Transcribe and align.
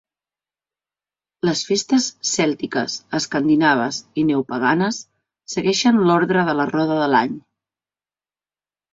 Les 1.47 1.59
festes 1.65 2.05
cèltiques, 2.29 2.95
escandinaves 3.17 3.99
i 4.21 4.23
neopaganes 4.29 5.01
segueixen 5.57 6.01
l'ordre 6.07 6.47
de 6.49 6.57
la 6.61 6.65
roda 6.71 6.97
de 7.03 7.11
l'any. 7.13 7.37